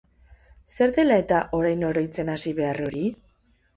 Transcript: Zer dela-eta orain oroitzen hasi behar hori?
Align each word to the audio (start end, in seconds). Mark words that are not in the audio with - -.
Zer 0.77 0.93
dela-eta 0.95 1.41
orain 1.57 1.85
oroitzen 1.91 2.33
hasi 2.37 2.55
behar 2.61 2.83
hori? 2.87 3.05